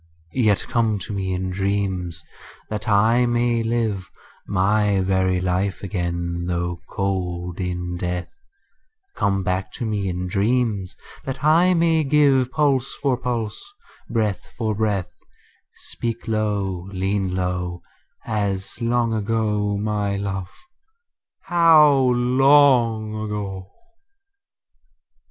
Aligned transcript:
Yet 0.33 0.61
come 0.67 0.97
to 0.97 1.13
me 1.13 1.31
in 1.31 1.51
dreams, 1.51 2.23
that 2.71 2.89
I 2.89 3.27
may 3.27 3.61
live 3.61 4.09
My 4.47 4.99
very 5.01 5.39
life 5.39 5.83
again 5.83 6.47
though 6.47 6.81
cold 6.89 7.59
in 7.59 7.97
death: 7.97 8.31
Come 9.15 9.43
back 9.43 9.71
to 9.73 9.85
me 9.85 10.09
in 10.09 10.25
dreams, 10.27 10.97
that 11.23 11.43
I 11.43 11.75
may 11.75 12.03
give 12.03 12.49
Pulse 12.51 12.95
for 12.95 13.15
pulse, 13.15 13.63
breath 14.09 14.51
for 14.57 14.73
breath: 14.73 15.11
Speak 15.75 16.27
low, 16.27 16.89
lean 16.91 17.35
low, 17.35 17.83
As 18.25 18.81
long 18.81 19.13
ago, 19.13 19.77
my 19.77 20.15
love, 20.15 20.49
how 21.43 21.91
long 21.93 23.13
ago! 23.13 23.71